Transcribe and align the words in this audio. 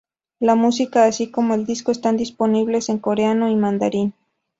La 0.39 0.55
música, 0.55 1.05
así 1.05 1.29
como 1.29 1.53
el 1.53 1.67
disco 1.67 1.91
están 1.91 2.17
disponibles 2.17 2.89
en 2.89 2.97
Coreano 2.97 3.49
y 3.51 3.55
Mandarín. 3.55 4.15